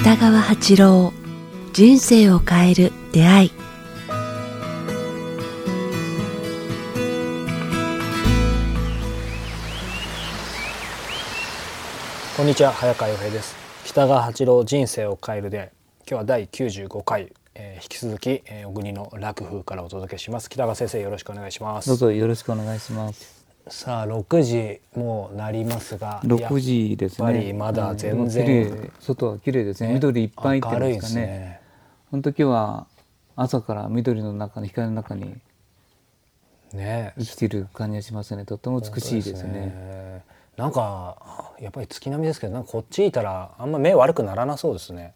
[0.00, 1.12] 北川八郎
[1.74, 3.52] 人生を変える出会い。
[12.34, 13.54] こんにちは早川洋平です。
[13.84, 15.70] 北川八郎人生を変えるで
[16.08, 20.48] 今日は第95回、えー、引き続き、えー、小国の楽風からお届けします。
[20.48, 21.88] 北川先生よろしくお願いします。
[21.88, 23.39] どうぞよろしくお願いします
[23.70, 27.24] さあ6時もうなりますが6時ですね。
[27.24, 29.94] やっぱりまだ全然、外は綺麗ですね。
[29.94, 31.26] 緑いっぱいっていうんですかね。
[31.26, 31.60] ね
[32.10, 32.86] 本当今日は
[33.36, 35.36] 朝から緑の中に光の中に
[36.72, 37.14] ね。
[37.16, 38.44] 生きている感じがしますね。
[38.44, 39.52] とても美しいですね。
[39.52, 40.24] ね。
[40.56, 45.14] なんかやっぱり月並みですけどなんかこっちいたらあんま目悪くならなそうですね。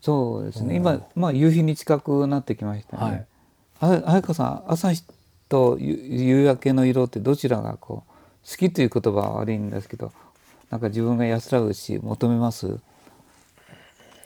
[0.00, 3.26] そうですね、今まあ夕日に近くなってきましたね、
[3.78, 5.04] はい、あやかさん朝日
[5.52, 10.10] と夕焼けの色ってどちらがこう好きという言葉は悪いんですけど
[10.70, 12.78] なんか自分が安らぐし求めます？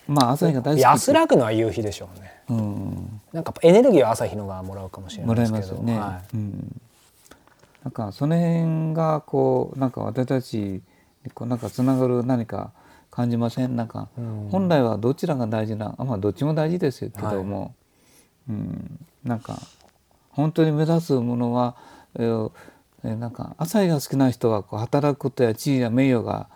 [0.07, 5.67] まあ朝日が大好き安らぐのは夕日でしょうね、うん、なんかエネルギーは朝日のがもらうかもしれないもらですけど。
[5.67, 6.37] えますよね、はい。
[6.37, 6.81] うん、
[7.83, 10.83] なんかその辺がこうなんか私たちに
[11.35, 12.71] こうなんかつながる何か
[13.11, 13.75] 感じません？
[13.75, 14.49] なんか、うん。
[14.53, 17.75] 本来はどちらが大事なあまあどっちも大事ですけども、
[18.49, 19.59] うん、なんか
[20.37, 21.77] 本当に目指すものは、
[22.15, 22.53] えー
[23.05, 26.49] えーなんか朝日が好きな人はこう働くことや地位や名誉が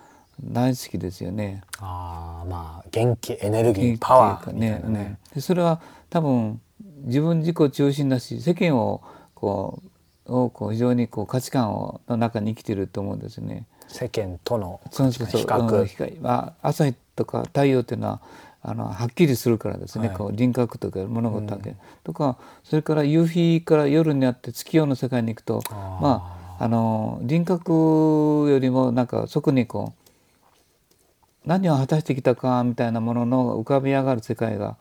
[0.43, 1.63] 大好きですよね。
[1.79, 6.61] ああまあ元気エネルギーパワーってみたいないうかねでそれは多分
[7.05, 9.03] 自分自己中心だし世間を
[9.35, 9.83] こ
[10.27, 13.67] うをこう非常にこう価値観をの中に生きていると思うんですね。
[13.89, 18.21] 世間とのそうそうそう比較うん朝日とか太陽っていうのは
[18.63, 20.17] あのはっきりするからですね、はい。
[20.17, 34.77] こう輪郭とか物事だけ、とかそれから夕日から夜になって月夜の世界に行くとまああの輪郭よりもなんかそこにこう何を果たしてきたかみたいなものの浮かび上がる世界が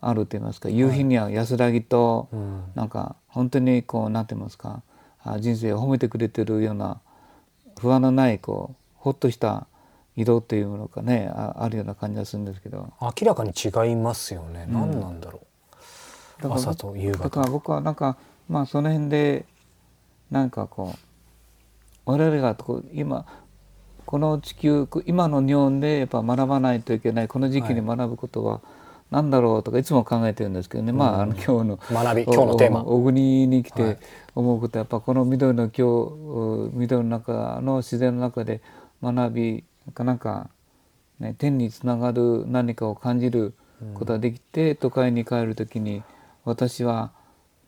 [0.00, 0.68] あると言いますか。
[0.68, 2.64] 夕日には安らぎと、うん。
[2.74, 4.82] なんか本当にこうなんて言いますか。
[5.22, 7.00] あ人生を褒めてくれてるような
[7.78, 9.68] 不安のないこうほっとした
[10.16, 12.92] 色というものがねああるような感じがするんですけど。
[13.00, 15.40] 明らかに違いますよね、何なんだろ
[16.40, 16.42] う。
[16.42, 18.16] だから朝と夕だか方ら僕はなんか
[18.48, 19.46] まあその辺で
[20.30, 23.26] なんかこう我々がこう今
[24.04, 28.60] この地球今の日本でやっぱ学ばないといけないこの時期に学ぶことは
[29.10, 32.80] 何だろうとかいつも考えてるんですけどね、まああの今日の学び今日のテーマ。
[32.80, 34.02] お小国に来はいて
[34.34, 38.62] 思うことはやっぱこの緑の今日緑の中の自然の中で
[39.02, 40.50] 学びなかなか、
[41.18, 43.54] ね、天につながる何かを感じる
[43.94, 46.02] ことができて、都会に帰る時に
[46.44, 47.10] 私は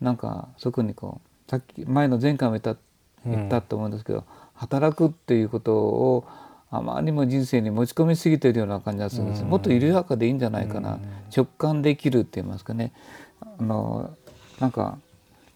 [0.01, 2.81] なんかそこにこうさっき前の前回も言った
[3.27, 4.25] 言ったと思うんですけど、
[4.55, 6.27] 働くっていうことを
[6.71, 10.99] あまりにも人生に持ち込みすぎているような感じがするんです、もっと緩やかでいいんじゃないかな、
[11.35, 12.93] 直感できるって言いますかね。
[13.41, 14.11] あの
[14.61, 14.99] なんか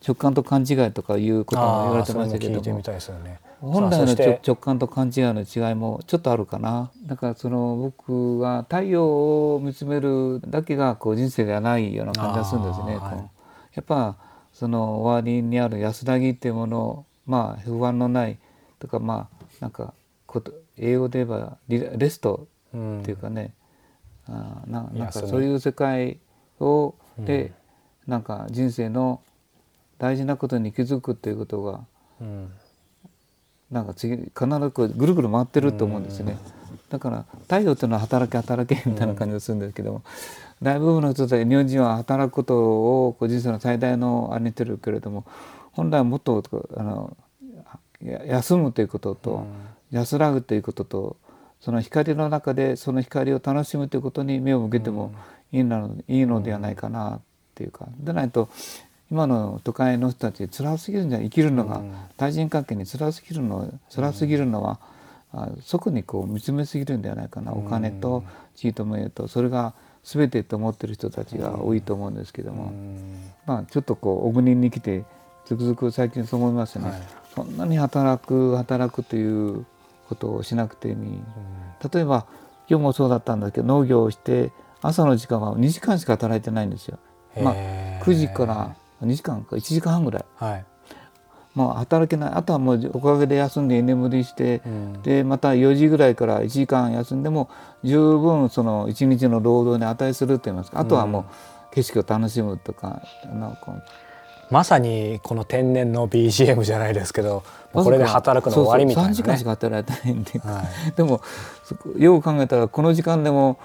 [0.06, 2.76] 直感と勘違いとかいうことも言われてましたけども。
[3.24, 6.90] ね本来の直直感と勘違いの違いもちょっとあるかな。
[7.06, 12.96] だからその僕は太陽を見つめるだけがこう人生ではないような感じがするんですね。
[12.96, 13.16] はい。
[13.74, 14.16] やっぱ
[14.52, 18.38] その終わりにある安らぎっていうものまあ不安のない
[18.78, 19.92] とかまあなんか
[20.26, 23.54] こと英語で言えばリレストうんっていうかね、
[24.28, 26.18] あーななんかそういう世界
[26.60, 27.52] をで、
[28.06, 29.20] なんか人生の
[29.98, 31.80] 大事なことに気づくっていうことが
[32.20, 32.52] うん
[33.70, 34.30] なんか次必
[34.60, 36.38] ずこうぐるぐる回ってると思うんですよね。
[36.88, 40.02] だから太陽というのは働け働けみたいな感じがするんですけども、
[40.62, 42.56] 大部分の人たち日本人は働くこと
[43.08, 45.26] をこう人生の最大のあれにしてるけれども
[45.72, 46.42] 本来はもっと
[46.76, 47.16] あの
[48.02, 49.46] や休むということと、
[49.90, 51.16] 安らぐということと
[51.60, 55.12] その光の中でその光を楽しむということに目を向けても
[55.52, 57.20] いいの,、いいのではないかなっ
[57.54, 57.86] ていうか。
[57.98, 58.48] でないと
[59.10, 61.82] 今の都会の人たち辛すぎるんじゃ生きるのが、
[62.16, 64.78] 対人関係に辛すぎるの辛すぎるのは、
[65.32, 68.24] あそこにこう見つめすぎるんではないかな、お金と
[68.54, 69.74] 地位と名誉とそれが
[70.04, 72.72] 全てと思ってる人たちが多いと思うんですけども、
[73.46, 75.04] まあちょっとこう小国に来て
[75.46, 77.02] つくづく最近そう思いますね、はい。
[77.34, 79.64] そんなに働く働くという
[80.08, 80.96] ことをしなくていい、
[81.92, 82.26] 例えば
[82.68, 86.98] 今日もそうだったんだけど農業をして朝の時間は2時間しか働いてないんですよ。
[87.42, 90.64] まあ、へー9時から2時間か1時間半ぐらい、はい。
[91.54, 92.30] まあ、働けない。
[92.34, 95.02] あとはもうおかげで休んで居眠りして、うん。
[95.02, 97.50] でまた4時ぐらいから1時間休んでも
[97.82, 100.80] 十分その1日の労働に値すると言いますか。
[100.80, 101.26] あとはも
[101.72, 103.82] う景色を楽しむとかなんか。
[104.50, 109.44] まさにこの天然の BGM じゃないですけどこれで働くの終わりみたいなそうそう3時間しね。
[109.44, 110.64] か働いてないんで、は
[110.96, 111.20] でも
[111.98, 113.58] よく考えたらこの時間でも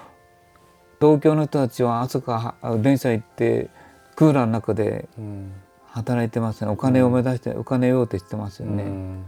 [1.00, 3.70] 東京の人たちは朝から電車行って
[4.14, 5.52] クーラーの中でうん。
[5.94, 6.72] 働いてますよね。
[6.72, 8.82] お金を目指して、お金を用としてますよね。
[8.82, 9.24] うん。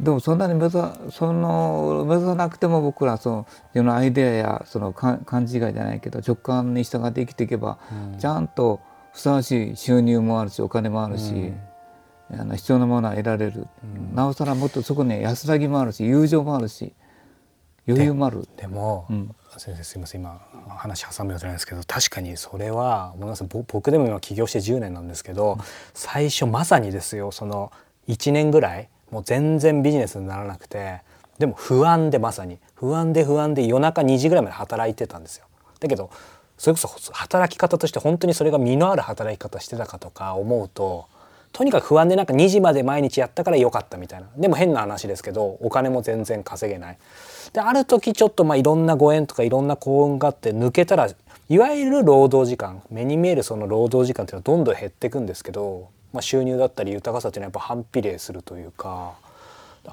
[0.00, 0.72] でもそんなに目指
[1.12, 7.78] その目指さなくても僕らその世のアイデアやそのか勘違いじゃないけど直感に従って生きていけば、
[8.12, 8.18] うん。
[8.18, 8.80] ちゃんと
[9.12, 11.52] ふさわしい収入もあるしお金もあるし、
[12.32, 13.68] あの必要なものは得られる、
[14.12, 16.92] なおさらもっとそこに安らぎもあるし友情もあるし
[17.88, 18.48] 余裕もある。
[18.56, 20.38] でも、うん先生すいません今
[20.68, 25.56] 話挟むようじゃないですけど確かにそれはごめんなさいぼ僕でも今起業して10年なんですけど、
[25.94, 27.72] 最初まさにですよその
[28.08, 31.00] 1年ぐらいもう全然ビジネスにならなくて
[31.38, 35.46] でも不安でまさに不安で不安で夜中2時ぐらいまで働いてたんですよ。
[35.80, 36.10] だけど
[36.58, 41.06] それこそ働き方として本当にそれが身のある働き方してたかとか思うと
[41.56, 44.28] とにかく不安でなんか2時まで毎日やったから良かったみたいな。
[44.36, 46.98] でも変な話ですけどお金も全然稼げない。
[47.54, 51.08] である時ちょっとまあいろんなご縁とかいろんな幸運があって抜けたら
[51.48, 59.14] いわゆる労働時間目に見えるその労働時間っていうのはどんどん減っていくんですけど、まあ、収入だったり豊かさっていうのはやっぱ反比例するというか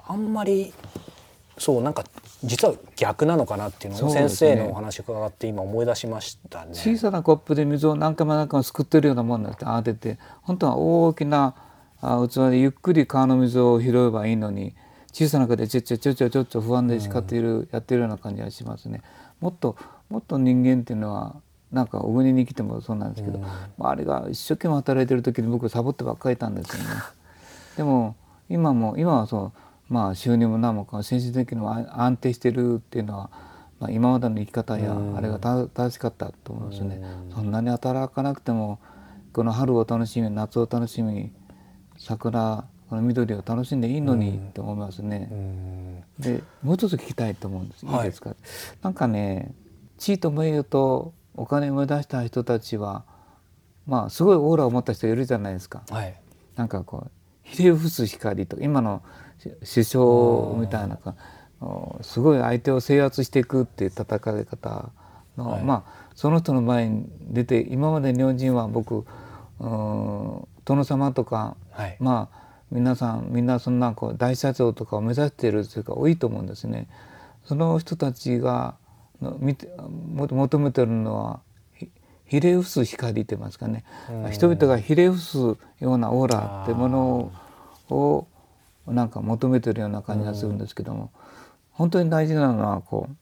[0.05, 0.73] あんまり
[1.57, 2.03] そうなんか
[2.43, 6.71] 実は逆なのかなっていうのを先生のお話伺って今思い出しましたね。
[6.73, 11.55] 小さなコップで水を何回も何回もすくってるようなもんだって当てて本当は大きな
[12.01, 14.75] あ器でゆっくり川の水を拾えばいいのに
[15.13, 19.01] 小さな中でちょちょちょちょちょっと不安で叱っている、やってるような感じがしますね。
[19.39, 19.77] もっと
[20.09, 21.35] もっと人間っていうのは
[21.71, 23.39] なんか小国に来てもそうなんですけど、
[23.77, 26.89] 周りが一生懸命働いてる時に僕サボってばっかりいたんですよね。
[27.77, 28.15] でも
[28.49, 29.59] 今も今はそう
[29.93, 33.29] まあ収入も何もか精神的にも安安定してるっていうのは、
[33.79, 36.99] まあ、今までの生き方やあれがた正しかったと思いますね。
[37.31, 38.79] そんなに働かなくても
[39.33, 41.31] この春を楽しみ夏を楽しみ
[41.99, 45.29] 桜この緑を楽しんでいいのにって思いますね。
[45.31, 47.85] うんでもう一つ聞きたいと思うんです。
[47.85, 48.35] いいはいですか？
[48.81, 49.53] なんかね
[49.99, 53.05] 地位と名誉とお金を目指した人たちは
[53.85, 55.83] まあすごいオーラを持った人いるじゃないですか。
[55.89, 56.15] はい
[56.55, 57.11] なんかこう
[57.43, 59.03] ひれ伏す光とか今の
[59.39, 60.97] し首相みたいな
[62.01, 64.89] すごい相手を制圧していくっていう戦い方
[65.37, 65.63] の、はい。
[65.63, 69.05] まあその人の前に出て今まで日本人は僕
[69.59, 70.47] 殿
[70.83, 71.97] 様とかはい。
[71.99, 76.87] まあ皆さんみんなそんなこう大社長とかを目指しているというか多いと思うんですね。
[77.45, 78.75] その人たちが
[79.21, 81.52] の見ても求めてるのはひ
[82.25, 83.83] ひれ伏す光って言いますかね。
[84.09, 87.31] うん人々がひれ伏すようなオーラってもの
[87.89, 88.27] を
[88.87, 91.11] なんか求めてるような感じがするんですけども
[91.71, 93.15] 本当に大事なのはこう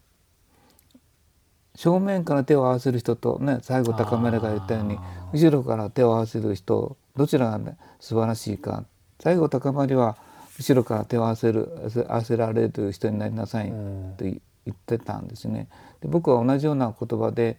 [1.76, 4.98] 正面から手を合わせる人とね最後高村が言ったように
[5.34, 8.86] 後ろから手を合わせる人どちらが、ね、素晴らしいか。
[9.20, 10.18] 最後高まりは
[10.58, 11.70] 後ろから手を合わせる
[12.08, 15.68] 合わせられる人になりなさいうんと言ってたんですね。
[16.02, 17.58] で僕は同じような言葉で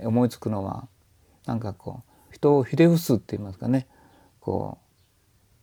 [0.00, 0.88] 思いつくのは
[1.46, 3.86] なんかこう人をひれ伏すって言いますかね
[4.40, 4.78] こ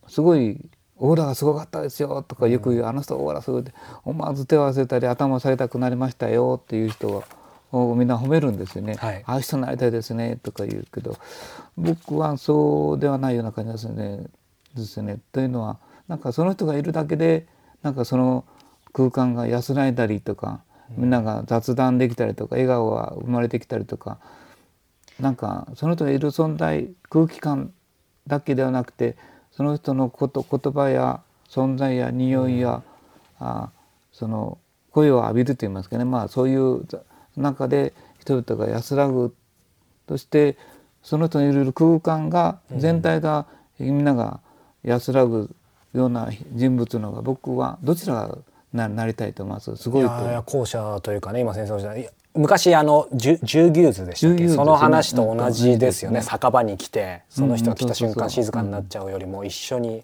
[0.06, 3.72] うすごいオーラがすごかったですよとかよく言う、あの人オーラすごいって
[4.04, 7.24] 思わず手を合わせたり頭を下げたくなりましたよっていう人
[7.72, 8.94] をみんな褒めるんですよね。
[8.94, 11.16] はいああいう人になりたいですねとか言うけど
[11.76, 14.26] 僕はそうではないような感じがするね
[14.74, 15.18] ですよね。
[15.32, 17.46] というのはなんかその人がいるだけで
[17.82, 18.44] なんかその
[18.92, 20.62] 空間が安らいだりとか
[20.96, 21.10] みん。
[21.10, 24.18] なが雑談できたりとか笑顔が生まれてきたりとか。
[25.20, 27.72] なんかその人がいる存在空気感
[28.26, 29.16] だけではなくて
[29.52, 32.82] その人のこと言葉や存在や匂いや、
[33.38, 33.70] あ
[34.12, 34.58] その
[34.90, 36.04] 声を浴びるといいますかね。
[36.04, 36.86] まあそういう
[37.36, 39.34] 中で人々が安らぐ
[40.06, 40.56] として
[41.02, 43.46] その人のいる空間が全体が、
[43.78, 44.40] みんなが
[44.84, 45.54] 安らぐ
[45.92, 48.38] ような人物の方が僕はどちらが
[48.72, 54.48] ななりたいと思いますすごいといや後者というかね今先生おっしゃった昔あの十十牛図でしたっけ？
[54.48, 60.02] その話と同じですよね、うん酒場に来てその人が来た瞬間静かになっちゃうよりも一緒に。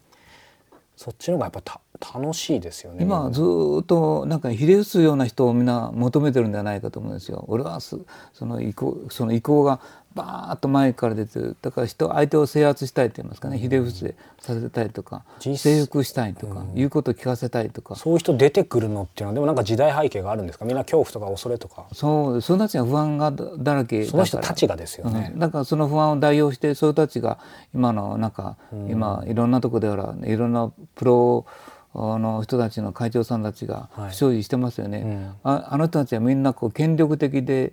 [1.01, 3.05] そっちの方がやっぱた楽しいですよね。
[3.05, 7.45] 今はずーっとなんかひれ伏すような人をみんな求めてるんじゃないかと思うんですよ。
[7.47, 7.97] 俺はす
[8.35, 9.79] その意向その意向が
[10.15, 11.57] バーッと前から出てる。
[11.63, 13.59] だから人相手を制圧したいと言いますかね。
[13.59, 17.97] ひれ伏せさせたいとか実征服したいとか、言うことを聞かせたいとか。
[17.97, 20.65] そういう人出てくるのっていうのはでもなんか時代背景があるんですか？
[20.65, 21.87] みんな恐怖とか恐れとか。
[21.93, 23.85] そうその人たちは不安がだだら。
[23.85, 25.31] けその人たちがですよね。
[25.33, 27.39] うん、だからその不安を代表してそういう人たちが
[27.75, 28.57] 今のなんか、
[28.89, 31.47] 今いろんなとこでほらいろんなプロ
[31.95, 34.11] の人たちの会長さんたちがはい。
[34.11, 35.51] 不祥事してますよね、うん。
[35.51, 37.73] ああの人たちはみんなこう権力的で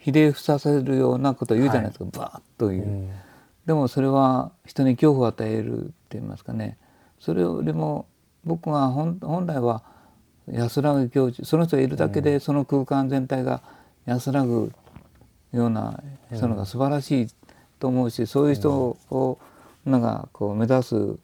[0.00, 3.10] ひれ伏させるようなことを言うじゃないですか、バーッと言う、うん。
[3.66, 6.78] でもそれは人に恐怖を与えるって言いますかね。
[7.18, 8.06] それよりも
[8.44, 9.82] 僕は本本来は
[10.50, 13.62] 安らぐ境地その人がいるだけでその空間全体が
[14.06, 14.72] 安らぐ
[15.52, 16.02] ような
[16.32, 17.26] 人のが素晴らしい
[17.78, 19.38] と思うし、そういう人を
[19.84, 21.18] なんかこう目指す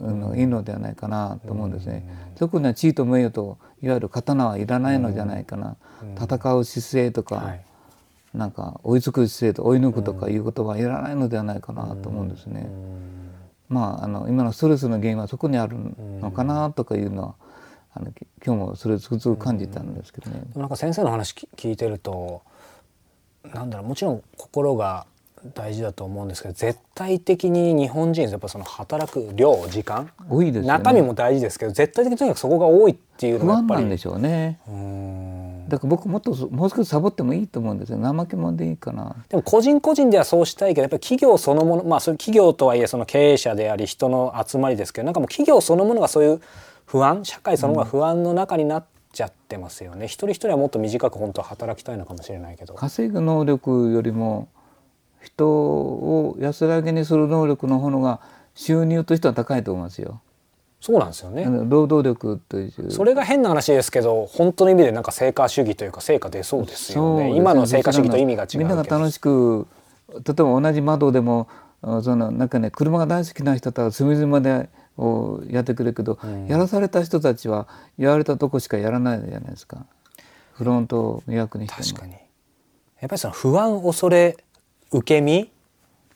[0.00, 2.06] のがいいのではないかなと思うんですね。
[2.36, 5.76] そこには地位と名誉といわゆる刀はいらないのじゃないかな、
[6.20, 7.64] 戦う姿勢とか、はい
[8.34, 12.68] なんか追いつく姿勢と追い抜くとかいう言葉はいらないのではないかなと思うんですね。
[13.68, 15.76] まああの今のストレスの原因はそこにある
[16.20, 17.34] のかなとかいうのは
[17.94, 20.42] あのき今日もそれつくづく感じたんですけどね。
[20.56, 22.42] なんか先生の話き聞いてると
[23.54, 25.06] なんだろうもちろん心が
[25.52, 30.68] 大事だと思うんですけど絶対的に日本人やっぱその働く量時間多いですよね。
[30.68, 34.58] 中身も大事ですけど絶対的にとにかくそこが多いっていうの不がやっぱり安なんでしょうね。
[34.66, 37.98] うだから僕もっともう少しサボってもいいと思うんですよ。
[37.98, 39.16] 怠け者でいいかな。
[39.28, 46.40] でも個人個人ではそうしたいけどやっぱり企業そのものまあそういう企業とはいえその経営者であり人の集まりですけどなんかもう企業そのものがそういう
[46.86, 54.48] 不安社会そのものが不安の中になっちゃってますよね、一人一人はもっと短く本当は働きたいのかもしれないけど稼ぐ能力よりも
[55.24, 58.20] 人を安らげにする能力の方が
[58.54, 60.20] 収入としては高いと思いますよ。
[60.80, 62.90] そうなんですよね、労働力という。
[62.90, 67.30] それが変な話ですけど本当の意味でなんか成果主義というか成果出そうですよね。
[67.30, 67.36] ね。
[67.36, 69.66] 今の成果主義と意味が違うみんなが楽しく
[70.12, 71.48] 例えば同じ窓でも
[71.80, 77.66] あそのなんかね車が大好きな人とは隅々までをやってくれるけど、やらされた人たちは
[77.96, 79.86] やられたとこしかやらないじゃないですか。
[80.52, 81.88] フロント迷惑にしても。
[81.88, 82.12] 確かに。
[83.00, 84.36] やっぱりその不安恐れ
[84.94, 85.50] 受け身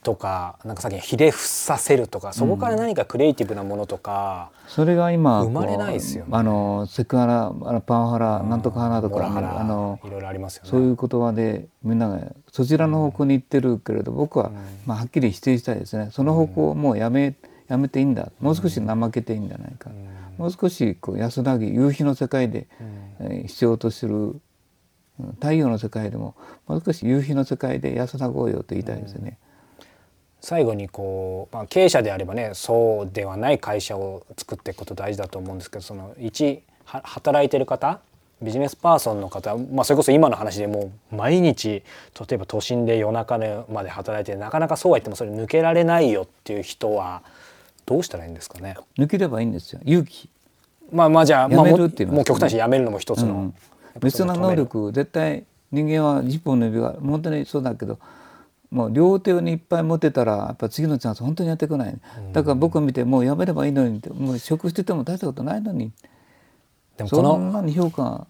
[0.03, 6.29] とかなんかさっきのひれ伏させるとかそこから何かクリエイティブなものとか、それが今生まれないですよね。
[6.31, 10.69] あのセクハラあのパワハラなんとかハラとかあのいろいろありますよね。
[10.69, 14.51] そういう言葉でみんながそちらの方向に行ってるけれど僕は
[14.85, 16.07] まあはっきり否定したいですね。
[16.13, 17.35] その方向をもうやめ
[17.67, 18.31] やめていいんだ。
[18.39, 19.89] もう少し怠けていいんじゃないか。
[20.37, 22.67] もう少しこう安らぎ夕日の世界で
[23.19, 24.41] えー必要とするうん
[25.39, 26.35] 太陽の世界でも
[26.67, 29.37] もう少し夕日の世界で安らごうよと言いたいですね。
[30.41, 37.99] 最後にこう、まあ、経営者であればねそうではない会社を作っていくこと大事だと思うんですけどその一は働いてる方
[38.41, 41.83] ビジネスパーソンの方、まあ、それこそ今の話でもう毎日例
[42.31, 43.37] えば都心で夜中
[43.69, 47.21] まで働いてなかなかそうは言ってもそれ抜けられないよっていう人は
[47.85, 48.77] どうしたらいいんですかね。
[48.97, 50.29] 抜ければいいんですよ勇気
[50.91, 53.53] まあまあじゃあ、まあ、もやめるっていう極端にやめるのも一つの、うん
[53.99, 57.99] 別の止める力絶対人間は一本の指が本当にそうだけど
[58.71, 61.97] もう両手にいっぱい持てたらやっぱ次のチャンス本当にやってこない、
[62.33, 65.91] だから僕を見てもうやめればいいのにってもう職してても大したことないのに。
[66.95, 68.27] でもそんなに評価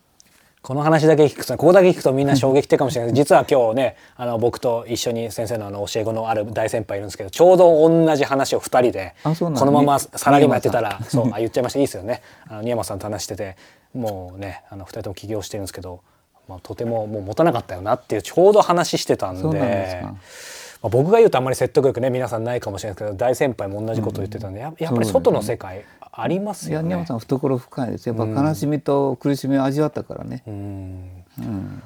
[0.62, 3.14] この話だけ聞くとここだけ聞くとみんな衝撃的かもしれない。
[3.16, 10.82] 実は今日ねあの僕と一緒に先生のあの教え子のある大先輩いるんですけどちょうど同じ話を2人でこのままにサラリーマンやってた。
[10.82, 11.80] らそうあ言っちゃいました。
[11.80, 12.22] いいですよね。
[12.48, 13.56] あの新山さんと話してて
[13.94, 16.02] もうねあの2人とも起業してるんですけど、
[16.48, 20.02] まあ、とてももう持たなかったよなっていうちょうど話してたんで
[20.82, 26.88] まあ、僕が言うとあんまり説得力ね皆さんないかもしれないですけど大先輩も同じことを言ってたんで、ややっぱり外の世界ありますよね。
[26.90, 28.10] いや宮本さん懐深いです。
[28.10, 31.24] やっぱ悲しみと苦しみを味わったからね、うん。
[31.40, 31.82] うん、だ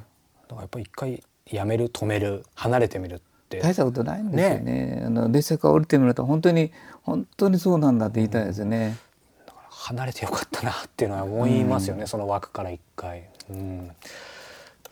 [0.50, 3.60] からやっぱり一回やめる止める離れてみるって。
[3.60, 5.04] 大したことないんですよね。
[5.06, 6.72] あの列車から降りてみると本当に
[7.04, 8.98] 本当にそうなんだって言いたいですよね、
[9.70, 13.30] 離れてよかったなっていうのは思いますよね、その枠から一回。
[13.50, 13.92] うん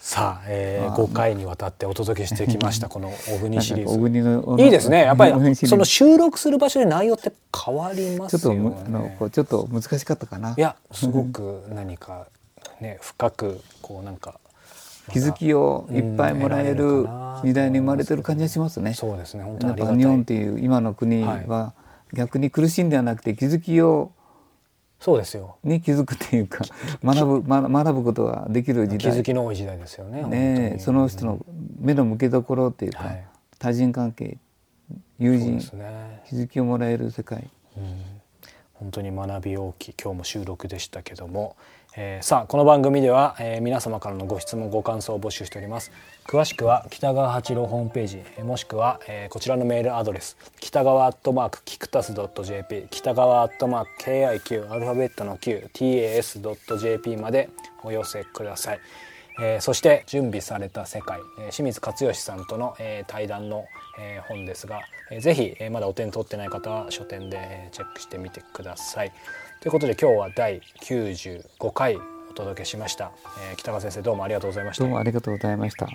[0.02, 4.64] さあ、えー、あ5回にわたってお届けしてきました この小国シリーズ。
[4.64, 7.32] いいですねやっぱりその収録する場所で内容って
[7.66, 9.18] 変わりますよね。
[9.32, 12.26] ちょっと難しかったかないやすごく何か
[12.82, 14.40] ね深くこうなんか
[15.12, 17.08] 気づきをいっぱいもらえる
[17.44, 18.96] 時代に生まれてる感じがしますね。
[18.96, 21.74] そうですね本当に日本っていう今の国は
[22.12, 24.12] 逆に苦しいんではなくて気づきを
[25.02, 26.64] そうですよに気づくっていうか
[27.04, 30.22] 学ぶ学学ぶことができる時気づ代きの多い時代ですよね。
[30.24, 31.44] ねその人の
[31.80, 33.26] 目の向けどころっていうか、はい
[33.58, 34.40] 対人関係
[35.20, 36.24] 友人、ね。
[36.28, 37.48] 気づきをもらえる世界
[38.82, 41.56] 本当に学び大きい今日も収録でしたけども、
[41.96, 45.92] えーさあこの番組では、えー皆様からのご質問ご感想を募集しております。
[46.26, 57.50] 詳しくは北川八郎ホームページもしくは、えーこちらのメールアドレス北川アットマークキクタス .jp 北川アットマーク KIQ アルファベットの QTAS.jp まで
[57.84, 58.80] お寄せください。
[59.40, 63.66] えーそして準備された世界、えー清水勝義さんとの、えー対談の、
[64.00, 69.12] えー本ですが、えーぜひ、えーまだお手に取ってない方は書店で、えーチェックしてみてください。
[69.62, 71.98] ということで今日は第95回
[72.30, 73.12] お届けしました、
[73.52, 74.92] えー北川先生どうもありがとうございましたどう。
[74.92, 75.88] もありがとうございました。